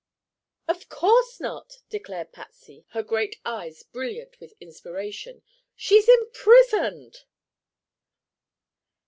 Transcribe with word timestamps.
"Of 0.67 0.89
course 0.89 1.39
not," 1.39 1.83
declared 1.91 2.31
Patsy, 2.33 2.87
her 2.89 3.03
great 3.03 3.35
eyes 3.45 3.83
brilliant 3.83 4.39
with 4.39 4.55
inspiration. 4.59 5.43
"_She's 5.77 6.09
imprisoned! 6.09 7.25